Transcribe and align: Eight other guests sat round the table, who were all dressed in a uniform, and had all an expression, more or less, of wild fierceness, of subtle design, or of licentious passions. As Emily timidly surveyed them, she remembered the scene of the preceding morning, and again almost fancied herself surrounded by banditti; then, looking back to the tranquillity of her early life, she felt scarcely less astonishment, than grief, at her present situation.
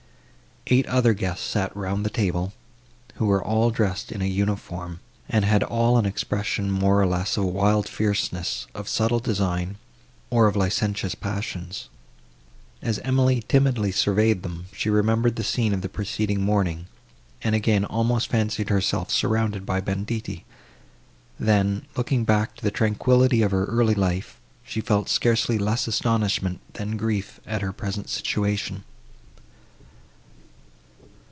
Eight 0.67 0.85
other 0.85 1.13
guests 1.13 1.45
sat 1.45 1.75
round 1.75 2.05
the 2.05 2.09
table, 2.09 2.53
who 3.15 3.25
were 3.25 3.43
all 3.43 3.71
dressed 3.71 4.09
in 4.09 4.21
a 4.21 4.25
uniform, 4.25 5.01
and 5.27 5.43
had 5.43 5.63
all 5.63 5.97
an 5.97 6.05
expression, 6.05 6.71
more 6.71 7.01
or 7.01 7.07
less, 7.07 7.35
of 7.35 7.45
wild 7.45 7.89
fierceness, 7.89 8.67
of 8.73 8.87
subtle 8.87 9.19
design, 9.19 9.77
or 10.29 10.47
of 10.47 10.55
licentious 10.55 11.13
passions. 11.13 11.89
As 12.81 12.99
Emily 12.99 13.43
timidly 13.49 13.91
surveyed 13.91 14.43
them, 14.43 14.67
she 14.71 14.89
remembered 14.89 15.35
the 15.35 15.43
scene 15.43 15.73
of 15.73 15.81
the 15.81 15.89
preceding 15.89 16.41
morning, 16.41 16.85
and 17.41 17.53
again 17.53 17.83
almost 17.83 18.29
fancied 18.29 18.69
herself 18.69 19.09
surrounded 19.11 19.65
by 19.65 19.81
banditti; 19.81 20.45
then, 21.37 21.85
looking 21.97 22.23
back 22.23 22.55
to 22.55 22.63
the 22.63 22.71
tranquillity 22.71 23.41
of 23.41 23.51
her 23.51 23.65
early 23.65 23.95
life, 23.95 24.39
she 24.63 24.79
felt 24.79 25.09
scarcely 25.09 25.57
less 25.57 25.85
astonishment, 25.85 26.61
than 26.75 26.95
grief, 26.95 27.41
at 27.45 27.61
her 27.63 27.73
present 27.73 28.09
situation. 28.09 28.83